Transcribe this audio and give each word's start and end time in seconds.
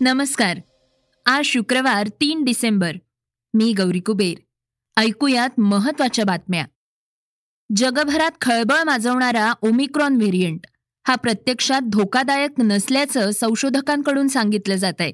नमस्कार. 0.00 0.56
आज 1.26 1.44
शुक्रवार 1.44 2.08
तीन 2.08 2.44
डिसेंबर. 2.44 2.96
मी 3.54 3.72
गौरी 3.72 4.00
कुबेर. 4.00 4.34
ऐकूयात 4.96 5.60
महत्त्वाच्या 5.60 6.24
बातम्या. 6.24 6.66
जगभरात 7.76 8.30
खळबळ 8.40 8.82
माजवणारा 8.82 9.52
ओमिक्रॉन 9.62 10.16
व्हेरियंट 10.16 10.66
हा 11.08 11.14
प्रत्यक्षात 11.14 11.80
धोकादायक 11.80 12.50
नसल्याचं 12.58 13.30
संशोधकांकडून 13.30 14.28
सांगितलं 14.28 14.76
जात 14.76 15.00
आहे 15.00 15.12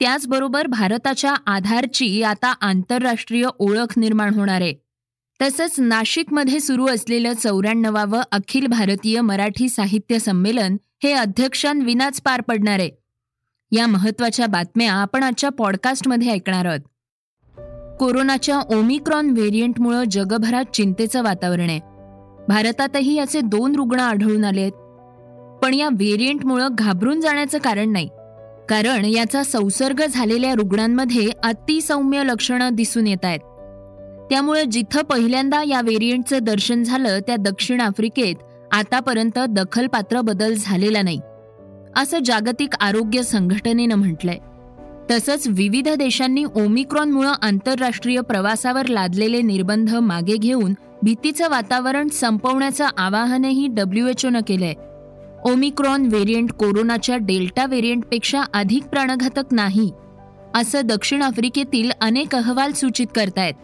त्याचबरोबर 0.00 0.66
भारताच्या 0.66 1.34
आधारची 1.46 2.22
आता 2.22 2.52
आंतरराष्ट्रीय 2.52 3.46
ओळख 3.58 3.98
निर्माण 3.98 4.34
होणार 4.34 4.60
आहे. 4.60 4.74
तसंच 5.42 5.80
नाशिकमध्ये 5.80 6.60
सुरू 6.60 6.88
असलेलं 6.88 7.32
चौऱ्याण्णवावं 7.32 8.22
अखिल 8.32 8.66
भारतीय 8.66 9.20
मराठी 9.20 9.68
साहित्य 9.68 10.18
संमेलन 10.18 10.76
हे 11.02 11.12
अध्यक्षांविनाच 11.12 12.22
पार 12.22 12.40
पडणार 12.40 12.78
आहे. 12.78 12.99
या 13.72 13.86
महत्त्वाच्या 13.86 14.46
बातम्या 14.46 14.92
आपण 14.92 15.22
आजच्या 15.22 15.50
पॉडकास्टमध्ये 15.50 16.30
ऐकणार 16.30 16.64
आहोत. 16.64 16.80
कोरोनाच्या 17.98 18.58
ओमिक्रॉन 18.58 19.30
व्हेरियंटमुळे 19.30 20.06
जगभरात 20.10 20.64
चिंतेचं 20.74 21.22
वातावरण 21.22 21.70
आहे. 21.70 21.80
भारतातही 22.48 23.14
याचे 23.14 23.40
दोन 23.40 23.74
रुग्ण 23.74 24.00
आढळून 24.00 24.44
आले 24.44 24.60
आहेत. 24.60 24.72
पण 25.62 25.74
या 25.74 25.88
व्हेरियंटमुळे 25.88 26.64
घाबरून 26.72 27.20
जाण्याचं 27.20 27.58
कारण 27.58 27.92
नाही. 27.92 28.08
कारण 28.68 29.04
याचा 29.04 29.42
संसर्ग 29.42 30.06
झालेल्या 30.06 30.54
रुग्णांमध्ये 30.54 31.30
अतिसौम्य 31.44 32.24
लक्षणं 32.24 32.68
दिसून 32.72 33.06
येत 33.06 33.24
आहेत. 33.24 33.40
त्यामुळे 34.30 34.64
जिथं 34.64 35.02
पहिल्यांदा 35.02 35.62
या 35.62 35.80
व्हेरियंटचं 35.80 36.38
दर्शन 36.42 36.82
झालं 36.82 37.18
त्या 37.20 37.36
दक्षिण 37.36 37.80
आफ्रिकेत 37.80 38.34
आतापर्यंत 38.72 39.38
दखलपात्र 39.48 40.20
बदल 40.20 40.54
झालेला 40.60 41.02
नाही. 41.02 41.20
असं 41.96 42.18
जागतिक 42.24 42.74
आरोग्य 42.80 43.22
संघटनेनं 43.22 43.94
म्हटलंय. 43.94 44.38
तसंच 45.10 45.48
विविध 45.48 45.88
देशांनी 45.88 46.44
ओमिक्रॉनमुळं 46.44 47.32
आंतरराष्ट्रीय 47.42 48.20
प्रवासावर 48.20 48.86
लादलेले 48.86 49.42
निर्बंध 49.42 49.94
मागे 49.94 50.36
घेऊन 50.36 50.74
भीतीचं 51.02 51.48
वातावरण 51.48 52.08
संपवण्याचं 52.08 52.86
आवाहनही 52.96 53.66
डब्ल्यूएचओनं 53.70 54.40
केलंय. 54.46 54.74
ओमिक्रॉन 55.44 56.06
व्हेरियंट 56.06 56.52
कोरोनाच्या 56.52 57.16
डेल्टा 57.16 57.66
व्हेरियंटपेक्षा 57.66 58.42
अधिक 58.54 58.84
प्राणघातक 58.84 59.42
नाही 59.50 59.92
असं 60.54 60.80
दक्षिण 60.84 61.22
आफ्रिकेतील 61.22 61.90
अनेक 62.00 62.34
अहवाल 62.34 62.72
सूचित 62.72 63.06
करतायत. 63.14 63.54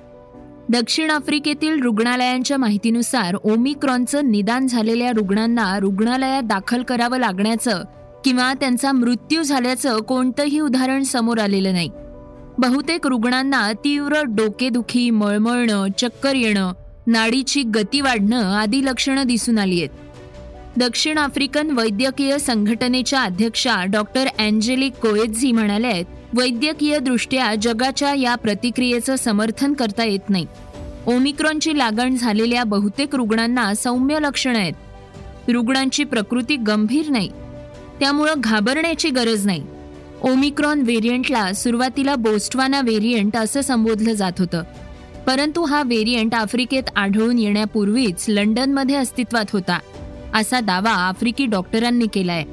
दक्षिण 0.68 1.10
आफ्रिकेतील 1.10 1.82
रुग्णालयांच्या 1.82 2.56
माहितीनुसार 2.56 3.34
ओमिक्रॉनचं 3.34 4.30
निदान 4.30 4.66
झालेल्या 4.66 5.10
रुग्णांना 5.10 5.78
रुग्णालयात 5.78 6.42
दाखल 6.42 6.82
करावं 6.82 7.18
लागण्याचं 7.18 7.82
किंवा 8.26 8.54
त्यांचा 8.54 8.92
मृत्यू 8.92 9.42
झाल्याचं 9.42 9.98
कोणतंही 9.98 10.60
उदाहरण 10.60 11.02
समोर 11.02 11.38
आलेलं 11.38 11.72
नाही. 11.72 11.90
बहुतेक 12.58 13.06
रुग्णांना 13.06 13.72
तीव्र 13.72 14.22
डोकेदुखी 14.22 15.10
मळमळणं 15.10 15.86
चक्कर 15.98 16.34
येणं 16.34 16.72
नाडीची 17.06 17.62
गती 17.62 18.00
वाढणं 18.00 18.54
आदी 18.54 18.84
लक्षणं 18.84 19.26
दिसून 19.26 19.58
आली 19.58 19.78
आहेत. 19.78 19.88
दक्षिण 20.76 21.18
आफ्रिकन 21.18 21.70
वैद्यकीय 21.70 22.38
संघटनेच्या 22.38 23.22
अध्यक्षा 23.22 23.84
डॉक्टर 23.84 24.26
अँजेलिक 24.38 24.92
कोएझी 24.92 25.52
म्हणाल्या 25.52 25.90
आहेत 25.90 26.04
वैद्यकीय 26.34 26.98
दृष्ट्या 26.98 27.54
जगाच्या 27.62 28.14
या 28.14 28.34
प्रतिक्रियेचं 28.34 29.16
समर्थन 29.16 29.72
करता 29.72 30.04
येत 30.04 30.30
नाही. 30.30 30.46
ओमिक्रॉनची 31.06 31.78
लागण 31.78 32.16
झालेल्या 32.16 32.64
बहुतेक 32.64 33.14
रुग्णांना 33.14 33.74
सौम्य 33.74 34.18
लक्षणं 34.20 34.58
आहेत. 34.58 34.74
रुग्णांची 35.48 36.04
प्रकृती 36.04 36.56
गंभीर 36.56 37.10
नाही. 37.10 37.30
त्यामुळं 38.00 38.34
घाबरण्याची 38.36 39.10
गरज 39.10 39.46
नाही. 39.46 39.62
ओमिक्रॉन 40.22 40.80
व्हेरियंटला 40.80 41.52
सुरुवातीला 41.52 42.14
बोस्टवाना 42.16 42.80
व्हेरियंट 42.80 43.36
असं 43.36 43.60
संबोधलं 43.60 44.12
जात 44.12 44.32
होतं. 44.38 44.62
परंतु 45.26 45.64
हा 45.64 45.82
व्हेरियंट 45.82 46.34
आफ्रिकेत 46.34 46.82
आढळून 46.96 47.38
येण्यापूर्वीच 47.38 48.24
लंडनमध्ये 48.28 48.96
अस्तित्वात 48.96 49.44
होता 49.52 49.78
असा 50.34 50.60
दावा 50.60 50.90
आफ्रिकी 50.90 51.46
डॉक्टरांनी 51.46 52.06
केलाय. 52.06 52.44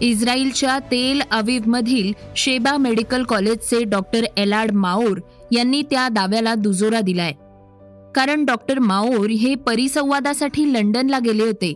इस्रायलच्या 0.00 0.78
तेल 0.78 1.22
अविवमधील 1.30 2.12
शेबा 2.36 2.76
मेडिकल 2.76 3.22
कॉलेजचे 3.22 3.84
डॉक्टर 3.84 4.24
एलाड 4.36 4.72
माओर 4.72 5.20
यांनी 5.52 5.82
त्या 5.82 6.08
दाव्याला 6.08 6.54
दुजोरा 6.54 7.00
दिलाय. 7.00 7.32
कारण 8.14 8.44
डॉक्टर 8.44 8.78
माओर 8.78 9.26
हे 9.26 9.54
परिसंवादासाठी 9.54 10.72
लंडनला 10.72 11.18
गेले 11.18 11.42
होते 11.42 11.74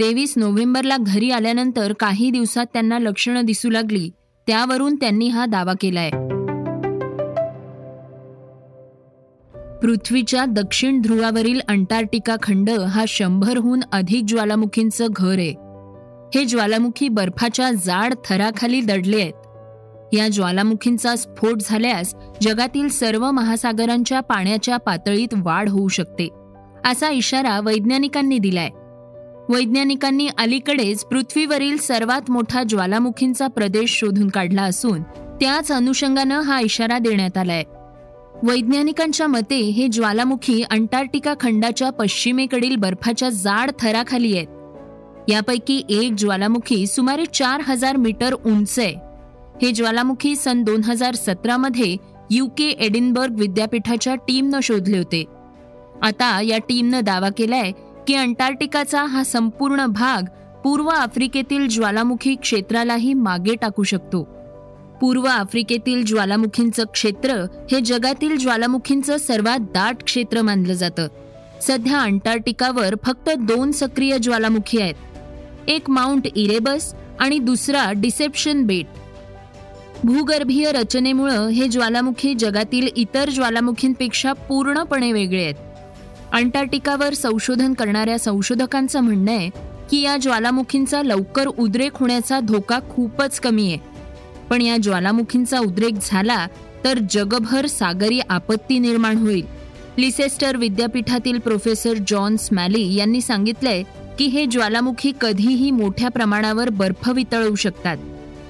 तेवीस 0.00 0.34
नोव्हेंबरला 0.36 0.96
घरी 1.00 1.30
आल्यानंतर 1.30 1.92
काही 1.92 2.30
दिवसात 2.30 2.66
त्यांना 2.72 2.98
लक्षणं 2.98 3.44
दिसू 3.44 3.70
लागली. 3.70 4.10
त्यावरून 4.46 4.96
त्यांनी 4.96 5.28
हा 5.28 5.46
दावा 5.46 5.72
केलाय. 5.80 6.10
पृथ्वीच्या 9.82 10.44
दक्षिण 10.44 11.00
ध्रुवावरील 11.00 11.60
अंटार्क्टिका 11.68 12.36
खंड 12.42 12.70
हा 12.70 13.04
शंभरहून 13.08 13.80
अधिक 13.92 14.24
ज्वालामुखींचं 14.24 15.06
घर 15.10 15.38
आहे. 15.38 15.54
हे 16.34 16.44
ज्वालामुखी 16.44 17.08
बर्फाच्या 17.08 17.70
जाड 17.72 18.14
थराखाली 18.28 18.80
दडले 18.80 19.20
आहेत. 19.20 19.32
या 20.14 20.28
ज्वालामुखींचा 20.28 21.16
स्फोट 21.16 21.58
झाल्यास 21.60 22.14
जगातील 22.42 22.88
सर्व 22.88 23.30
महासागरांच्या 23.30 24.20
पाण्याच्या 24.20 24.76
पातळीत 24.76 25.34
वाढ 25.42 25.68
होऊ 25.68 25.88
शकते 25.88 26.28
असा 26.84 27.10
इशारा 27.10 27.60
वैज्ञानिकांनी 27.60 28.38
दिलाय. 28.38 28.70
वैज्ञानिकांनी 29.48 30.28
अलीकडेच 30.38 31.04
पृथ्वीवरील 31.04 31.76
सर्वात 31.76 32.30
मोठा 32.30 32.62
ज्वालामुखींचा 32.62 33.46
प्रदेश 33.46 33.90
शोधून 33.90 34.28
काढला 34.28 34.62
असून 34.62 35.02
त्याच 35.40 35.72
अनुषंगानं 35.72 36.40
हा 36.40 36.60
इशारा 36.60 36.98
देण्यात 36.98 37.38
आलाय. 37.38 37.62
वैज्ञानिकांच्या 38.42 39.26
मते 39.26 39.56
हे 39.56 39.88
ज्वालामुखी 39.88 40.62
अंटार्क्टिका 40.62 41.34
खंडाच्या 41.40 41.90
पश्चिमेकडील 41.90 42.76
बर्फाच्या 42.76 43.28
जाड 43.28 43.70
थराखाली 43.80 44.36
आहेत. 44.36 44.46
यापैकी 45.30 45.82
एक 45.88 46.12
ज्वालामुखी 46.18 46.86
सुमारे 46.86 47.24
चार 47.34 47.60
हजार 47.60 47.96
मीटर 47.96 48.32
उंच 48.32 48.78
आहे. 48.78 48.94
हे 49.62 49.72
ज्वालामुखी 49.72 50.36
सन 50.36 50.62
दोन 50.62 50.80
हजार 50.84 51.14
सतरामध्ये 51.14 51.96
युके 52.30 52.68
एडिनबर्ग 52.68 53.38
विद्यापीठाच्या 53.38 54.14
टीमनं 54.14 54.60
शोधले 54.62 54.98
होते. 54.98 55.24
आता 56.02 56.40
या 56.40 56.58
टीमनं 56.58 57.00
दावा 57.04 57.28
केलाय 57.28 57.72
की 58.06 58.14
अंटार्क्टिकाचा 58.14 59.02
हा 59.04 59.24
संपूर्ण 59.24 59.86
भाग 59.86 60.22
पूर्व 60.64 60.86
आफ्रिकेतील 60.86 61.68
ज्वालामुखी 61.68 62.34
क्षेत्रालाही 62.34 63.14
मागे 63.14 63.54
टाकू 63.54 63.82
शकतो. 63.82 64.22
पूर्व 65.00 65.24
आफ्रिकेतील 65.24 66.04
ज्वालामुखींचं 66.04 66.84
क्षेत्र 66.84 67.32
हे 67.72 67.80
जगातील 67.80 68.36
ज्वालामुखींचं 68.38 69.16
सर्वात 69.16 69.58
दाट 69.58 70.02
क्षेत्र 70.02 70.42
मानलं 70.42 70.72
जातं. 70.72 71.08
सध्या 71.62 72.00
अंटार्क्टिकावर 72.00 72.94
फक्त 73.04 73.30
दोन 73.30 73.72
सक्रिय 73.72 74.18
ज्वालामुखी 74.18 74.80
आहेत. 74.80 74.94
एक 75.68 75.90
माउंट 75.90 76.26
इरेबस 76.36 76.94
आणि 77.20 77.38
दुसरा 77.38 77.92
डिसेप्शन 77.96 78.62
बेट. 78.62 78.86
भूगर्भीय 80.04 80.72
रचनेमुळं 80.72 81.48
हे 81.48 81.68
ज्वालामुखी 81.68 82.34
जगातील 82.34 82.88
इतर 82.96 83.30
ज्वालामुखींपेक्षा 83.30 84.32
पूर्णपणे 84.32 85.12
वेगळे 85.12 85.44
आहेत. 85.44 85.54
अंटार्क्टिकावर 86.32 87.14
संशोधन 87.14 87.74
करणाऱ्या 87.74 88.18
संशोधकांचं 88.18 89.00
म्हणणं 89.00 89.32
आहे 89.32 89.50
की 89.90 90.00
या 90.00 90.16
ज्वालामुखींचा 90.16 91.02
लवकर 91.02 91.46
उद्रेक 91.46 91.92
होण्याचा 91.94 92.40
धोका 92.40 92.78
खूपच 92.90 93.40
कमी 93.40 93.68
आहे. 93.68 93.78
पण 94.50 94.60
या 94.60 94.76
ज्वालामुखींचा 94.76 95.58
उद्रेक 95.58 95.94
झाला 96.02 96.46
तर 96.84 96.98
जगभर 97.10 97.66
सागरी 97.66 98.20
आपत्ती 98.28 98.78
निर्माण 98.78 99.16
होईल. 99.16 99.46
लिसेस्टर 99.98 100.56
विद्यापीठातील 100.56 101.38
प्रोफेसर 101.38 101.94
जॉन 102.06 102.36
स्मॅली 102.36 102.94
यांनी 102.94 103.20
सांगितलंय 103.20 103.82
की 104.18 104.24
हे 104.24 104.46
ज्वालामुखी 104.46 105.12
कधीही 105.20 105.70
मोठ्या 105.70 106.08
प्रमाणावर 106.08 106.68
बर्फ 106.68 107.08
वितळवू 107.08 107.54
शकतात. 107.54 107.96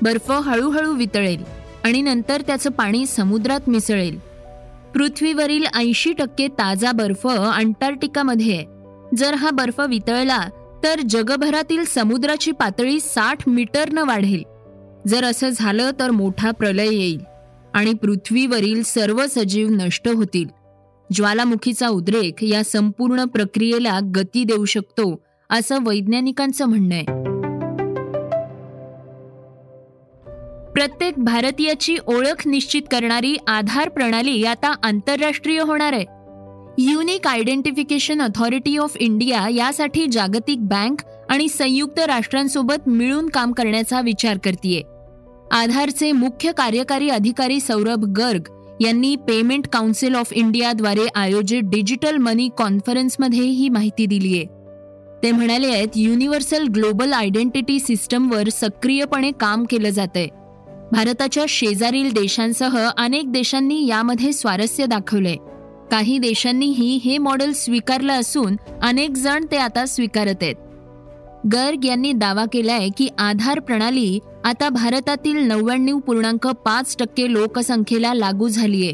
बर्फ 0.02 0.32
हळूहळू 0.32 0.92
वितळेल 0.92 1.44
आणि 1.84 2.02
नंतर 2.02 2.40
त्याचं 2.40 2.70
पाणी 2.70 3.06
समुद्रात 3.06 3.68
मिसळेल. 3.68 4.25
पृथ्वीवरील 4.96 5.64
ऐंशी 5.74 6.12
टक्के 6.12 6.48
ताजा 6.48 6.92
बर्फ 6.92 7.26
अंटार्क्टिकामध्ये. 7.26 8.54
आहे 8.54 8.64
जर 9.16 9.34
हा 9.34 9.50
बर्फ 9.50 9.80
वितळला 9.88 10.40
तर 10.84 11.00
जगभरातील 11.00 11.84
समुद्राची 11.84 12.52
पातळी 12.52 13.00
साठ 13.00 13.48
मीटरनं 13.48 14.04
वाढेल. 14.04 14.42
जर 15.08 15.24
असं 15.24 15.48
झालं 15.48 15.90
तर 16.00 16.10
मोठा 16.10 16.50
प्रलय 16.50 16.94
येईल 16.94 17.20
आणि 17.74 17.94
पृथ्वीवरील 17.94 18.82
सर्व 18.82 19.26
सजीव 19.26 19.68
नष्ट 19.70 20.08
होतील. 20.08 20.48
ज्वालामुखीचा 21.14 21.88
उद्रेक 21.88 22.44
या 22.44 22.64
संपूर्ण 22.64 23.24
प्रक्रियेला 23.24 24.00
गती 24.14 24.44
देऊ 24.44 24.64
शकतो 24.64 25.22
असं 25.50 25.78
वैज्ञानिकांचं 25.86 26.66
म्हणणं 26.66 26.94
आहे. 26.94 27.25
प्रत्येक 30.76 31.14
भारतीयाची 31.18 31.96
ओळख 32.06 32.42
निश्चित 32.46 32.82
करणारी 32.90 33.36
आधार 33.48 33.88
प्रणाली 33.88 34.44
आता 34.44 34.74
आंतरराष्ट्रीय 34.82 35.60
होणार 35.60 35.92
आहे. 35.92 36.04
Unique 36.78 37.26
identification 37.26 38.22
authority 38.22 38.76
of 38.76 38.96
India 38.96 39.48
यासाठी 39.48 40.06
जागतिक 40.06 40.58
बँक 40.60 41.02
आणि 41.28 41.48
संयुक्त 41.48 42.00
राष्ट्रांसोबत 42.00 42.88
मिळून 42.88 43.28
काम 43.28 43.52
करण्याचा 43.52 44.00
विचार 44.00 44.38
करतीये. 44.38 44.82
आधारचे 45.52 46.12
मुख्य 46.12 46.52
कार्यकारी 46.52 47.08
अधिकारी 47.08 47.60
सौरभ 47.60 48.04
गर्ग 48.04 48.52
यांनी 48.80 49.16
पेमेंट 49.16 49.66
काउन्सिल 49.66 50.14
ऑफ 50.14 50.32
इंडियाद्वारे 50.32 51.06
आयोजित 51.14 51.62
डिजिटल 51.62 52.16
मनी 52.16 52.48
कॉन्फरन्समध्ये 52.58 53.44
ही 53.44 53.68
माहिती 53.68 54.06
दिलीय. 54.06 54.44
ते 55.22 55.32
म्हणाले 55.32 55.66
आहेत 55.66 55.88
युनिव्हर्सल 55.96 56.66
ग्लोबल 56.66 57.12
आयडेंटिटी 57.12 57.80
सिस्टमवर 57.80 58.48
सक्रियपणे 58.48 59.30
काम 59.30 59.64
केलं 59.64 59.88
जातंय. 59.88 60.26
भारताच्या 60.92 61.44
शेजारील 61.48 62.12
देशांसह 62.12 62.90
अनेक 62.96 63.32
देशांनी 63.32 63.86
यामध्ये 63.86 64.32
स्वारस्य 64.32 64.86
दाखवले. 64.86 65.36
काही 65.90 66.18
देशांनीही 66.18 67.00
हे 67.04 67.18
मॉडेल 67.18 67.52
स्वीकारलं 67.52 68.12
असून 68.12 68.56
अनेक 68.82 69.10
जण 69.10 69.44
ते 69.50 69.56
आता 69.56 69.86
स्वीकारत 69.86 70.34
आहेत. 70.42 70.54
गर्ग 71.52 71.84
यांनी 71.84 72.12
दावा 72.12 72.44
केलाय 72.52 72.88
की 72.96 73.08
आधार 73.18 73.60
प्रणाली 73.60 74.18
आता 74.44 74.68
भारतातील 74.68 75.36
नव्याण्णव 75.36 75.98
पूर्णांक 75.98 76.46
पाच 76.46 76.96
टक्के 76.98 77.32
लोकसंख्येला 77.32 78.14
लागू 78.14 78.48
झालीय. 78.48 78.92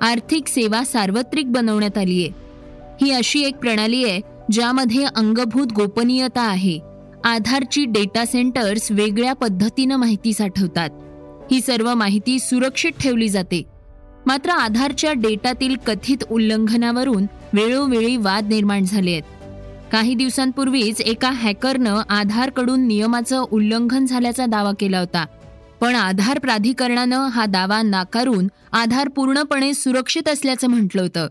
आर्थिक 0.00 0.48
सेवा 0.48 0.84
सार्वत्रिक 0.84 1.52
बनवण्यात 1.52 1.98
आलीय. 1.98 2.28
ही 3.02 3.10
अशी 3.10 3.42
एक 3.42 3.56
प्रणाली 3.56 4.04
आहे 4.04 4.20
ज्यामध्ये 4.52 5.04
अंगभूत 5.04 5.72
गोपनीयता 5.72 6.42
आहे. 6.42 6.78
आधारची 7.24 7.84
डेटा 7.84 8.24
सेंटर्स 8.24 8.88
वेगळ्या 8.90 9.32
पद्धतीनं 9.32 9.96
माहिती 9.96 10.32
साठवतात. 10.32 10.90
ही 11.50 11.60
सर्व 11.60 11.94
माहिती 11.94 12.38
सुरक्षित 12.38 12.90
ठेवली 13.00 13.28
जाते. 13.28 13.62
मात्र 14.26 14.50
आधारच्या 14.50 15.12
डेटातील 15.12 15.76
कथित 15.86 16.24
उल्लंघनावरून 16.30 17.26
वेळोवेळी 17.52 18.16
वाद 18.16 18.48
निर्माण 18.48 18.84
झाले 18.84 19.10
आहेत. 19.10 19.22
काही 19.92 20.14
दिवसांपूर्वीच 20.14 21.00
एका 21.00 21.30
हॅकरनं 21.30 22.02
आधारकडून 22.08 22.80
नियमाचं 22.80 23.44
उल्लंघन 23.50 24.06
झाल्याचा 24.06 24.46
दावा 24.46 24.72
केला 24.80 24.98
होता. 24.98 25.26
पण 25.80 25.94
आधार 25.94 26.38
प्राधिकरणानं 26.38 27.26
हा 27.26 27.46
दावा 27.46 27.82
नाकारून 27.82 28.48
आधार 28.72 29.08
पूर्णपणे 29.08 29.74
सुरक्षित 29.74 30.28
असल्याचं 30.28 30.68
म्हटलं 30.68 31.02
होतं. 31.02 31.26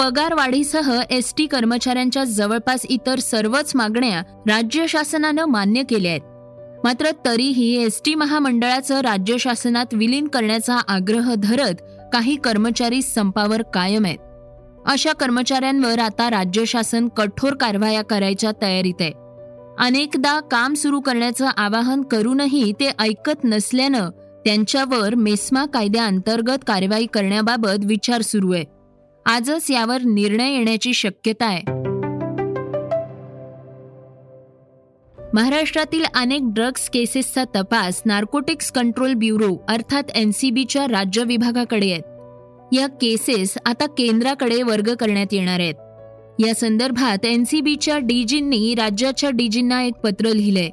पगारवाढीसह 0.00 0.96
एसटी 0.98 1.16
एस 1.16 1.34
टी 1.38 1.46
कर्मचाऱ्यांच्या 1.46 2.24
जवळपास 2.24 2.86
इतर 2.86 3.18
सर्वच 3.18 3.72
मागण्या 3.74 4.20
राज्य 4.20 4.86
शासनानं 4.86 5.44
मान्य 5.44 5.82
केल्या 5.82 6.10
आहेत. 6.10 6.31
मात्र 6.84 7.10
तरीही 7.26 7.84
एस 7.84 8.00
टी 8.04 8.14
महामंडळाचं 8.14 9.00
राज्य 9.00 9.36
शासनात 9.38 9.86
विलीन 9.92 10.28
करण्याचा 10.28 10.74
आग्रह 10.88 11.34
धरत 11.34 11.74
काही 12.12 12.36
कर्मचारी 12.36 13.02
संपावर 13.02 13.62
कायम 13.62 14.04
आहेत. 14.04 14.18
अशा 14.86 15.12
कर्मचाऱ्यांवर 15.12 15.98
आता 15.98 16.30
राज्य 16.30 16.64
शासन 16.64 17.08
कठोर 17.08 17.54
कारवाया 17.54 18.02
करायच्या 18.02 18.50
तयारीत 18.62 18.94
आहे. 19.00 19.12
अनेकदा 19.78 20.40
काम 20.40 20.74
सुरू 20.74 21.00
करण्याचं 21.00 21.46
आवाहन 21.56 22.02
करूनही 22.02 22.72
ते 22.72 22.90
ऐकत 22.98 23.44
नसल्यानं 23.44 24.10
त्यांच्यावर 24.44 25.14
मेस्मा 25.14 25.64
कायद्याअंतर्गत 25.64 26.58
कारवाई 26.66 27.06
करण्याबाबत 27.06 27.84
विचार 27.84 28.20
सुरू 28.20 28.52
आहे. 28.52 28.64
आजच 29.26 29.70
यावर 29.70 30.02
निर्णय 30.02 30.52
येण्याची 30.52 30.94
शक्यता 30.94 31.46
आहे. 31.46 31.81
महाराष्ट्रातील 35.34 36.04
अनेक 36.14 36.40
ड्रग्ज 36.44 36.88
केसेसचा 36.88 37.44
तपास 37.44 38.02
नार्कोटिक्स 38.06 38.70
कंट्रोल 38.72 39.14
ब्युरो 39.14 39.64
अर्थात 39.68 40.10
एनसीबीच्या 40.14 40.84
राज्य 40.84 41.24
विभागाकडे 41.24 41.90
आहेत 41.92 42.74
या 42.74 42.86
केसेस 42.86 43.54
आता 43.66 43.86
केंद्राकडे 43.86 44.62
वर्ग 44.62 44.94
करण्यात 44.94 45.26
येणार 45.32 45.60
आहेत. 45.60 45.74
या 46.46 46.54
संदर्भात 46.54 47.26
एनसीबीच्या 47.26 47.98
डीजींनी 47.98 48.74
राज्याच्या 48.74 49.30
डीजींना 49.30 49.82
एक 49.82 49.94
पत्र 49.94 50.32
लिहिलंय 50.32 50.70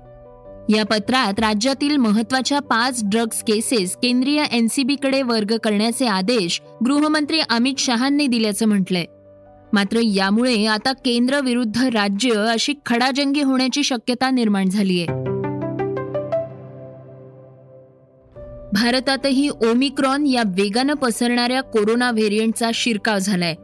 या 0.77 0.85
पत्रात 0.85 1.39
राज्यातील 1.39 1.97
महत्त्वाच्या 1.97 2.59
पाच 2.59 3.01
ड्रग्ज 3.03 3.43
केसेस 3.43 3.95
केंद्रीय 3.95 4.43
एनसीबीकडे 4.51 5.21
वर्ग 5.21 5.57
करण्याचे 5.57 6.05
आदेश 6.05 6.61
गृहमंत्री 6.85 7.39
अमित 7.49 7.79
शहांनी 7.79 8.27
दिल्याचं 8.27 8.65
म्हटलंय. 8.67 9.05
मात्र 9.73 9.99
यामुळे 10.03 10.65
आता 10.65 10.93
केंद्र 10.93 11.39
विरुद्ध 11.39 11.83
राज्य 11.83 12.29
अशी 12.31 12.73
खडाजंगी 12.85 13.41
होण्याची 13.41 13.83
शक्यता 13.83 14.29
निर्माण 14.29 14.69
झालीय. 14.69 15.05
भारतातही 18.73 19.49
ओमिक्रॉन 19.49 20.27
या 20.27 20.43
वेगानं 20.45 20.93
पसरणाऱ्या 20.93 21.61
कोरोना 21.61 22.11
व्हेरियंटचा 22.11 22.71
शिरकाव 22.73 23.19
झालाय. 23.19 23.55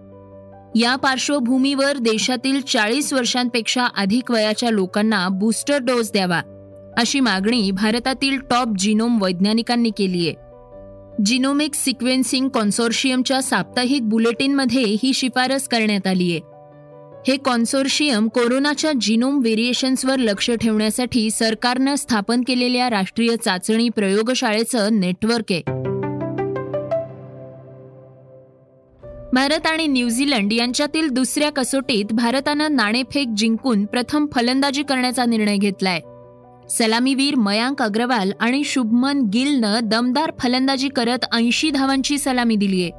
या 0.79 0.95
पार्श्वभूमीवर 0.95 1.97
देशातील 1.97 2.61
चाळीस 2.61 3.13
वर्षांपेक्षा 3.13 3.85
अधिक 3.97 4.31
वयाच्या 4.31 4.69
लोकांना 4.69 5.27
बूस्टर 5.29 5.77
डोस 5.77 6.11
द्यावा 6.11 6.41
अशी 6.97 7.19
मागणी 7.19 7.71
भारतातील 7.71 8.37
टॉप 8.37 8.67
जिनोम 8.77 9.21
वैज्ञानिकांनी 9.21 9.89
केली 9.97 10.27
आहे 10.27 10.44
जिनोमिक 11.23 11.75
सिक्वेन्सिंग 11.75 12.49
कॉन्सोर्शियमच्या 12.49 13.41
साप्ताहिक 13.41 14.09
बुलेटिनमध्ये 14.09 14.97
ही 15.03 15.13
शिफारस 15.13 15.67
करण्यात 15.67 16.07
आली 16.07 16.31
आहे. 16.31 16.41
हे 17.27 17.37
कॉन्सोर्शियम 17.37 18.27
कोरोनाच्या 18.27 18.91
जिनोम 19.01 19.39
व्हेरिएशन्सवर 19.39 20.15
लक्ष 20.15 20.51
ठेवण्यासाठी 20.51 21.31
सरकारनं 21.31 21.95
स्थापन 21.95 22.41
केलेल्या 22.47 22.89
राष्ट्रीय 22.89 23.35
चाचणी 23.35 23.89
प्रयोगशाळेचं 23.89 24.99
नेटवर्क 24.99 25.51
आहे. 25.51 25.61
भारत 29.33 29.67
आणि 29.67 29.87
न्यूझीलंड 29.87 30.53
यांच्यातील 30.53 31.09
दुसऱ्या 31.09 31.49
कसोटीत 31.51 32.05
भारतानं 32.11 32.75
नाणेफेक 32.75 33.27
जिंकून 33.37 33.85
प्रथम 33.85 34.25
फलंदाजी 34.35 34.83
करण्याचा 34.83 35.25
निर्णय 35.25 35.57
घेतलाय. 35.57 35.99
सलामीवीर 36.69 37.35
मयांक 37.35 37.81
अग्रवाल 37.81 38.31
आणि 38.39 38.63
शुभमन 38.63 39.21
गिलनं 39.21 39.79
दमदार 39.83 40.31
फलंदाजी 40.39 40.89
करत 40.89 41.25
ऐंशी 41.33 41.69
धावांची 41.69 42.17
सलामी 42.17 42.55
दिलीये 42.55 42.91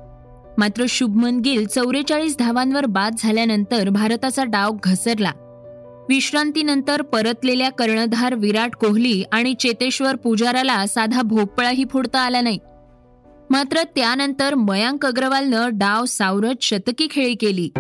मात्र 0.59 0.85
शुभमन 0.89 1.41
गिल 1.41 1.67
चौवेचाळीस 1.67 2.37
धावांवर 2.39 2.87
बाद 2.87 3.15
झाल्यानंतर 3.19 3.89
भारताचा 3.89 4.45
डाव 4.45 4.71
घसरला. 4.85 5.33
विश्रांतीनंतर 6.09 7.03
परतलेल्या 7.03 7.71
कर्णधार 7.71 8.35
विराट 8.35 8.75
कोहली 8.75 9.25
आणि 9.33 9.55
चेतेश्वर 9.55 10.17
पुजाराला 10.17 10.87
साधा 10.87 11.23
भोपळाही 11.23 11.85
फोडता 11.91 12.21
आला 12.21 12.41
नाही. 12.41 12.59
मात्र 13.51 13.83
त्यानंतर 13.83 14.55
मयांक 14.55 15.07
अग्रवालनं 15.07 15.69
डाव 15.73 16.05
सावरत 16.05 16.63
शतकी 16.63 17.09
खेळी 17.11 17.35
केली. 17.35 17.71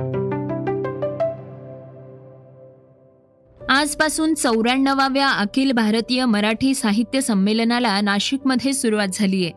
आजपासून 3.70 4.34
चौऱ्याण्णवाव्या 4.34 5.28
अखिल 5.28 5.72
भारतीय 5.72 6.24
मराठी 6.24 6.74
साहित्य 6.74 7.20
संमेलनाला 7.20 8.00
नाशिकमध्ये 8.00 8.72
सुरुवात 8.72 9.08
झालीय 9.12 9.48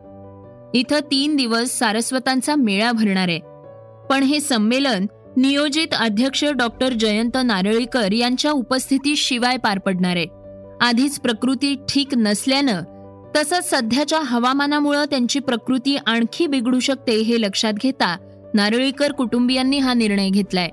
इथं 0.73 0.99
तीन 1.11 1.35
दिवस 1.35 1.79
सारस्वतांचा 1.79 2.55
मेळा 2.55 2.91
भरणार 2.91 3.27
आहे. 3.27 3.39
पण 4.09 4.23
हे 4.23 4.39
संमेलन 4.39 5.05
नियोजित 5.37 5.93
अध्यक्ष 5.99 6.45
डॉक्टर 6.45 6.93
जयंत 6.93 7.37
नारळीकर 7.45 8.11
यांच्या 8.11 8.51
उपस्थितीशिवाय 8.51 9.57
पार 9.57 9.79
पडणार 9.79 10.15
आहे. 10.15 10.27
आधीच 10.81 11.19
प्रकृती 11.19 11.75
ठीक 11.89 12.07
नसल्यानं 12.15 12.81
तसंच 13.35 13.69
सध्याच्या 13.69 14.19
हवामानामुळं 14.19 15.05
त्यांची 15.05 15.39
प्रकृती 15.39 15.97
आणखी 16.07 16.47
बिघडू 16.47 16.79
शकते 16.79 17.11
हे 17.11 17.41
लक्षात 17.41 17.73
घेता 17.73 18.17
नारळीकर 18.53 19.11
कुटुंबियांनी 19.11 19.79
हा 19.79 19.93
निर्णय 19.93 20.29
घेतलाय. 20.29 20.69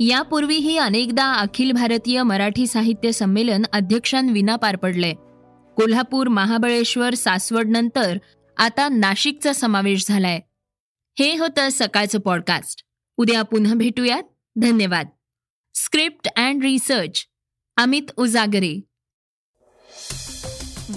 यापूर्वीही 0.00 0.78
अनेकदा 0.78 1.32
अखिल 1.32 1.72
भारतीय 1.72 2.22
मराठी 2.22 2.66
साहित्य 2.66 3.12
संमेलन 3.12 3.64
अध्यक्षांविना 3.72 4.56
पार 4.56 4.76
पडले. 4.76 5.12
कोल्हापूर 5.76 6.28
महाबळेश्वर 6.28 7.14
सासवड 7.14 7.66
नंतर 7.68 8.18
आता 8.56 8.88
नाशिकचा 8.88 9.52
समावेश 9.52 10.04
झालाय. 10.08 10.40
हे 11.18 11.36
होतं 11.38 11.68
सकाळचं 11.72 12.18
पॉडकास्ट 12.18 12.84
उद्या 13.16 13.42
पुन्हा 13.42 13.74
भेटूयात. 13.74 14.22
धन्यवाद. 14.56 15.06
Script 15.74 16.28
and 16.36 16.62
research 16.62 17.26
Amit 17.76 18.10
Ujagare. 18.16 18.80